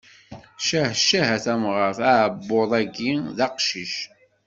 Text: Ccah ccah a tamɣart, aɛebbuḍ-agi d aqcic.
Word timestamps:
Ccah 0.63 0.91
ccah 1.01 1.27
a 1.35 1.37
tamɣart, 1.45 1.99
aɛebbuḍ-agi 2.11 3.11
d 3.37 3.39
aqcic. 3.47 3.95